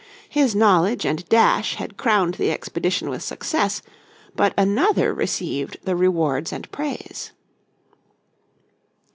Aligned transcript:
His 0.29 0.55
knowledge 0.55 1.05
and 1.05 1.29
dash 1.29 1.75
had 1.75 1.95
crowned 1.95 2.33
the 2.33 2.49
expedition 2.49 3.07
with 3.07 3.21
success, 3.21 3.83
but 4.35 4.51
another 4.57 5.13
received 5.13 5.77
the 5.83 5.95
rewards 5.95 6.51
and 6.51 6.71
praise. 6.71 7.33